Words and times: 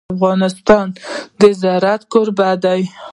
افغانستان 0.15 0.85
د 1.39 1.41
زراعت 1.61 2.01
کوربه 2.13 2.49
دی. 2.63 2.81